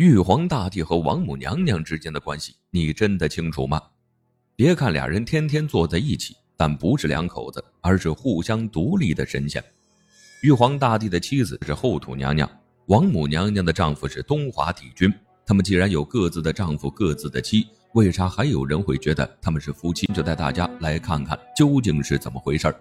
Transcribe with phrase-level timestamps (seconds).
[0.00, 3.78] 玉皇大帝和王母娘娘之间的关系，你真的清楚吗？
[4.56, 9.62] 别看俩人天天坐在一起，但不是两口子，而是互相独立的神仙。
[10.42, 12.50] 玉皇大帝的妻子是后土娘娘，
[12.86, 15.12] 王母娘娘的丈夫是东华帝君。
[15.44, 20.06] 他们既然有各自的丈夫、各自的妻，为啥还有人会觉得他们是夫妻？
[20.14, 22.80] 就带大家来看看究竟是怎么回事儿。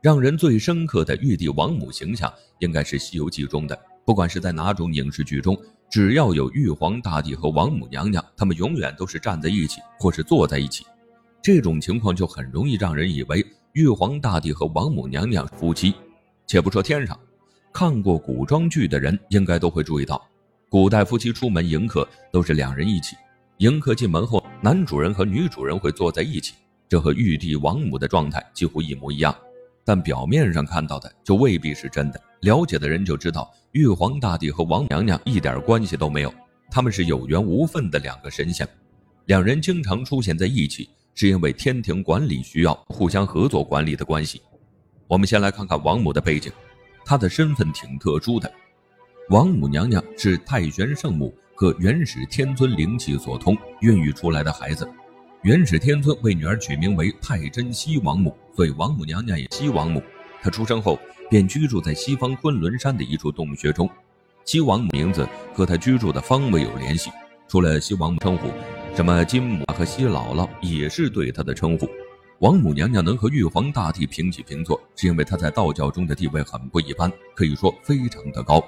[0.00, 3.76] 让人最深刻的玉帝王母形象，应该是《西游记》中的。
[4.04, 5.56] 不管是在哪种影视剧中，
[5.90, 10.86] 只要有玉皇大帝和王母娘娘，他们永远都是站在一起，或是坐在一起。
[11.42, 15.92] 这种情况就很容易让人以为玉皇大帝和王母娘娘夫妻。
[16.46, 17.18] 且不说天上，
[17.72, 20.24] 看过古装剧的人应该都会注意到。
[20.68, 23.16] 古代夫妻出门迎客都是两人一起，
[23.58, 26.54] 迎客进门后，男主人和女主人会坐在一起，
[26.88, 29.36] 这和玉帝王母的状态几乎一模一样。
[29.84, 36.32] 但表面上看到的就未必是真的，了解的人就知道，玉皇大帝和王娘娘一点关系都没有，
[36.70, 38.68] 他们是有缘无分的两个神仙，
[39.26, 44.40] 两人经常出现在一起，是因为天庭管理需要互相合作管理的关系。
[45.06, 46.52] 我们先来看看王母的背景，
[47.04, 48.50] 她的身份挺特殊的。
[49.30, 54.88] 王母娘娘是太玄圣母和元始天尊灵气所通孕育出来的孩子，
[55.42, 60.02] 元始天尊为女儿取名为太真西王母，所以王母娘娘也西王母。
[60.42, 60.98] 她出生后
[61.30, 63.88] 便居住在西方昆仑山的一处洞穴中，
[64.44, 67.10] 西王母名字和她居住的方位有联系。
[67.48, 68.48] 除了西王母称呼，
[68.94, 71.88] 什么金母和西姥姥也是对她的称呼。
[72.40, 78.62] 王母娘娘能和玉皇大帝平起平坐，是因为她在道教中的地位很不一般，可以说非常的高。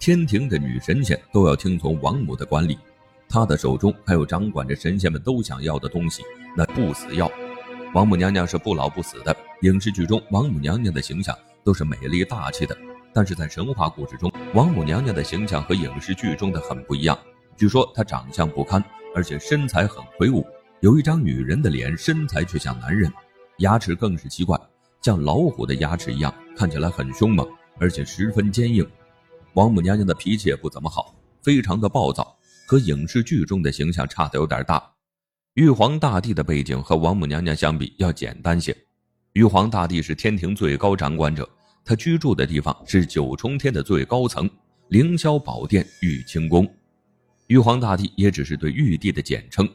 [0.00, 2.76] 天庭的女神仙都要听从王母的管理，
[3.30, 6.24] 她的手中还有掌管着神仙们都想要的东西，
[6.56, 7.30] 那不死药。
[7.94, 9.34] 王母娘娘是不老不死的。
[9.62, 12.76] 影视剧中王母娘娘的形象都是美丽大气的，
[13.14, 17.16] 但是在神话故事中，王母娘娘的形象和影视剧中的很不一样。
[17.56, 18.82] 据说她长相不堪，
[19.14, 20.44] 而且身材很魁梧，
[20.80, 23.12] 有一张女人的脸，身材却像男人，
[23.58, 24.58] 牙齿更是奇怪，
[25.02, 27.46] 像老虎的牙齿一样，看起来很凶猛，
[27.78, 28.84] 而且十分坚硬。
[29.54, 32.36] 王母娘娘的脾气也不怎么好，非常的暴躁，
[32.70, 34.80] 和影视剧中的形象差的有点大。
[35.54, 38.76] 玉皇大帝的背景和王母娘娘相比要简单些。
[39.32, 41.50] 玉皇大帝是天庭最高掌管者，
[41.84, 44.48] 他居住的地方是九重天的最高层——
[44.86, 46.64] 凌霄宝殿玉清宫。
[47.48, 49.68] 玉皇大帝也只是对玉帝的简称，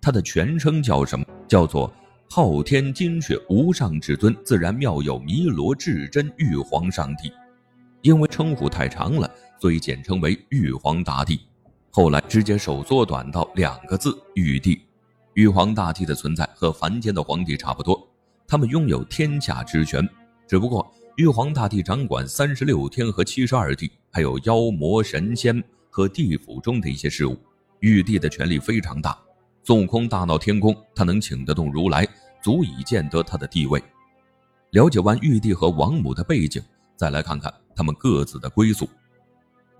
[0.00, 1.24] 他的全称叫什么？
[1.46, 1.94] 叫做
[2.28, 7.32] 昊天金阙无上至尊自然妙有弥罗至真玉皇上帝。
[8.00, 11.38] 因为称呼太长了，所以简称为玉皇大帝。
[11.94, 14.80] 后来直接手缩短到两个字“玉帝”。
[15.34, 18.08] 玉皇大帝的存在和凡间的皇帝差不多，
[18.48, 20.08] 他们拥有天下之权。
[20.48, 27.38] 只不过玉皇大帝掌管三十六天和七十二地，还有妖魔神仙和地府中的一些事务。
[27.80, 29.18] 玉帝的权力非常大，
[29.62, 32.08] 孙悟空大闹天宫，他能请得动如来，
[32.42, 33.82] 足以见得他的地位。
[34.70, 36.62] 了解完玉帝和王母的背景。
[36.94, 38.88] 再来看看他们各自的归宿。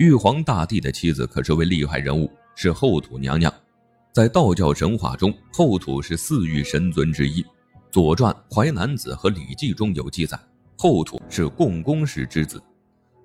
[0.02, 3.54] 玉皇大帝的妻子可是位厉害人物，是后土娘娘。
[4.12, 7.40] 在道教神话中，后土是四御神尊之一，
[7.88, 10.36] 《左传》《淮南子》和《礼记》中有记载，
[10.76, 12.60] 后土是共工氏之子。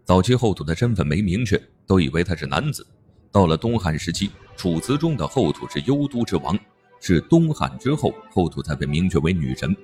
[0.06, 2.86] 早期后土的身份没明确，都以为他是男子。
[3.32, 6.56] 到了东汉时期，《楚辞》中的后土是幽都之王，
[7.02, 9.76] 是东汉之后后土才被明确为女神。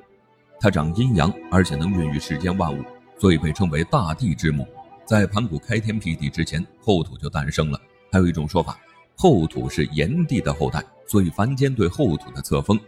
[0.59, 2.83] 她长阴阳，而且能孕育世间万物。
[3.19, 4.67] 所以被称为大地之母，
[5.05, 7.79] 在盘古开天辟地之前，后土就诞生了。
[8.11, 8.79] 还有一种说法，
[9.15, 12.79] 后土是炎帝的后代，所以凡间对后土的册封，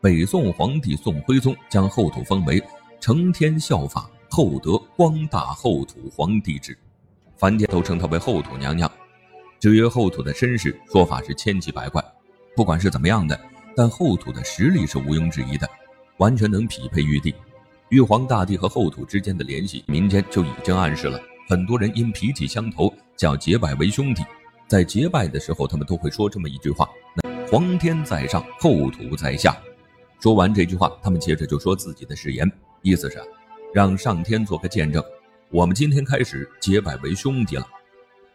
[0.00, 2.62] 北宋皇帝宋徽宗将后土封为
[3.00, 6.76] 承天效法厚德光大后土皇帝制，
[7.36, 8.90] 凡间都称她为后土娘娘。
[9.58, 12.02] 至于后土的身世，说法是千奇百怪。
[12.56, 13.38] 不管是怎么样的，
[13.76, 15.68] 但后土的实力是毋庸置疑的，
[16.16, 17.34] 完全能匹配玉帝。
[17.90, 21.20] 玉皇大帝和后土之间的联系，民间就已经暗示了。
[21.50, 24.22] 很多人因脾气相投，叫结拜为兄弟。
[24.68, 26.88] 在结拜的时候，他们都会说这么一句话
[27.20, 29.60] ：“那皇天在上，后土在下。”
[30.22, 32.48] 说完这句话，他们接着就说自己的誓言，
[32.82, 33.20] 意思是
[33.74, 35.02] 让上天做个见证，
[35.50, 37.66] 我们今天开始结拜为兄弟了。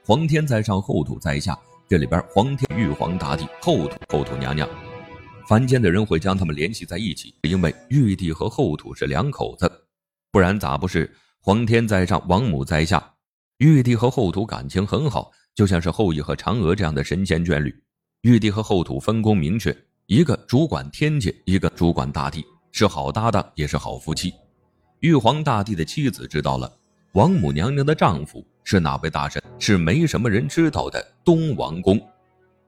[0.06, 1.58] 皇天在上，后土在下。
[1.88, 4.68] 这里边，皇天玉皇大帝，后土后土娘娘。
[5.48, 9.72] 凡间的人会将他们联系在一起，因为玉帝和后土是两口子，
[10.34, 11.10] 不然咋不是
[11.46, 13.14] 皇天在上，王母在下？
[13.60, 17.72] 玉帝和后土感情很好，就像是后羿和嫦娥这样的神仙眷侣。
[18.22, 19.72] 玉帝和后土分工明确，
[20.08, 24.34] 一个主管天界，一个主管大地，是好搭档，也是好夫妻。
[25.02, 26.80] 玉皇大帝的妻子知道了，
[27.14, 29.40] 王母娘娘的丈夫是哪位大神？
[29.60, 32.02] 是没什么人知道的东王公。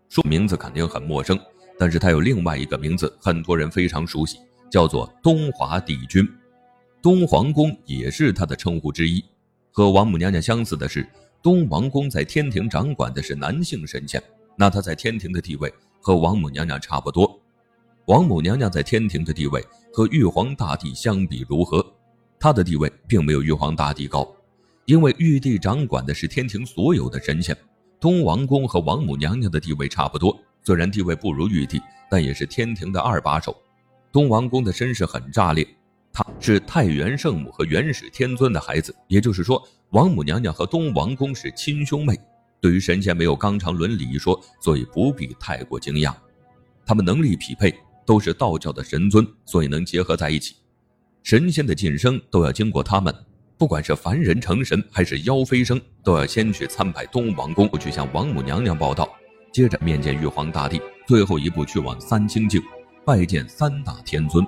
[0.08, 1.36] 说名字肯定很陌生，
[1.80, 4.38] 但是他有另外一个名字，很多人非常熟悉，
[4.70, 6.24] 叫做东华帝君。
[7.08, 9.24] 东皇宫也是他的称呼之一。
[9.72, 11.08] 和王母娘娘相似的是，
[11.42, 14.22] 东王公在天庭掌管的是男性神仙，
[14.58, 17.40] 那他在天庭的地位和王母娘娘差不多。
[18.08, 21.82] 王母娘娘在天庭的地位和玉皇大帝相比如何？
[22.38, 24.28] 她的地位并没有玉皇大帝高，
[24.84, 27.56] 因为玉帝掌管的是天庭所有的神仙。
[28.02, 31.82] 东王公和王母娘娘的地位差不多，虽然地位不如玉帝，
[32.12, 33.56] 但也是天庭的二把手。
[34.12, 35.66] 东王公的身世很炸裂，
[36.18, 39.62] 他是太元圣母和元始天尊的孩子，也就是说，
[39.92, 42.20] 王母娘娘和东王公是亲兄妹。
[42.60, 46.12] 对于神仙没有纲常伦理一说，所以不必太过惊讶。
[46.88, 47.72] 他们能力匹配，
[48.04, 50.56] 都是道教的神尊，所以能结合在一起。
[51.22, 53.14] 神仙的晋升都要经过他们。
[53.56, 59.08] 不管是凡人成神，还是妖飞升，都要先去参拜东王宫，去向王母娘娘报道，
[59.54, 62.60] 接着面见玉皇大帝，最后一步去往三清境，
[63.06, 64.44] 拜见三大天尊。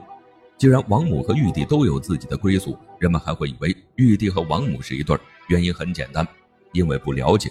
[0.59, 5.21] 既然王母和玉帝都有自己的归宿，人们还会以为玉帝和王母是一对儿。
[5.47, 6.27] 原因很简单，
[6.73, 7.49] 因为不了解，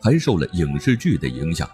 [0.00, 1.68] 还受了影视剧的影响。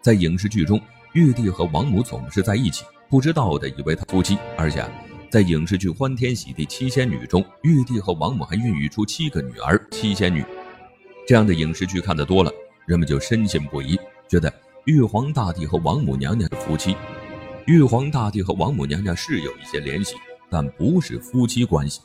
[0.00, 0.80] 在影视剧中，
[1.12, 4.88] 玉帝和王母总是在一起，不知道的以为他夫妻，而且。
[5.28, 10.44] 在影视剧《欢天喜地七仙女》中，玉帝和王母还孕育出七个女儿七仙女。
[11.26, 12.52] 这样的影视剧看得多了，
[12.86, 13.98] 人们就深信不疑，
[14.28, 14.52] 觉得
[14.84, 16.94] 玉皇大帝和王母娘娘是夫妻。
[17.66, 20.16] 玉皇大帝和王母娘娘是有一些联系，
[20.50, 22.00] 但不是夫妻关系。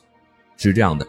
[0.56, 1.06] 是这样的，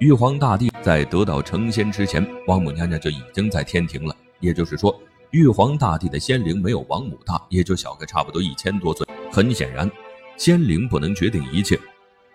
[0.00, 4.14] 玉皇大帝在得到成仙之前，王母娘娘就已经在天庭了。
[4.40, 5.00] 也就是说，
[5.30, 9.06] 玉皇大帝的仙龄没有王母大，也就小个差不多一千多岁。
[9.30, 9.90] 很显然。
[10.36, 11.78] 仙灵不能决定一切，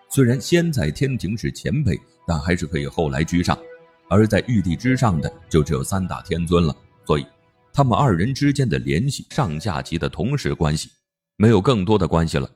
[0.08, 1.96] 虽然仙在天庭是前辈，
[2.26, 3.56] 但还是可以后来居上。
[4.08, 6.74] 而在玉帝之上的就只有三大天尊了，
[7.06, 7.26] 所以
[7.72, 10.90] 他们二人之间的联系，上下级的同事关系，
[11.42, 12.48] 没有更多的关系了。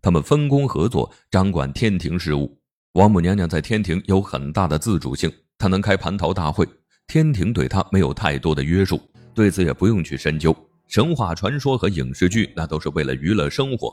[0.00, 2.56] 他们分工合作，掌管天庭事务。
[2.92, 5.28] 王母娘娘在天庭有很大的自主性，
[5.58, 6.64] 她能开蟠桃大会，
[7.08, 9.00] 天庭对她没有太多的约束，
[9.34, 10.56] 对此也不用去深究。
[10.86, 13.92] 神话传说和影视剧，那都是为了娱乐生活。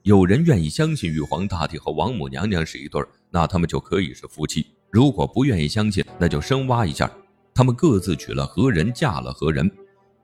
[0.00, 7.10] 有人愿意相信玉皇大帝和王母娘娘是一对儿，那他们就可以是夫妻；如果不愿意相信，那就深挖一下，
[7.54, 9.70] 他们各自娶了何人，嫁了何人。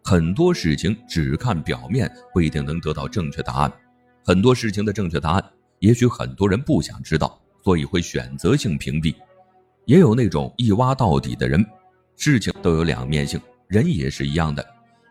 [0.02, 3.72] 很多事情只看表面不一定能得到正确答案，
[4.24, 5.44] 很多事情的正确答案，
[5.78, 9.14] 也许很多人不想知道，所以会选择性屏蔽。
[9.86, 11.64] 也有那种一挖到底的人，
[12.16, 14.66] 事情都有两面性，人也是一样的，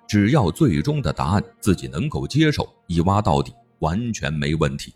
[0.08, 3.54] 只要最终的答案自己能够接受，一挖到底。
[3.80, 4.94] 完全没问题。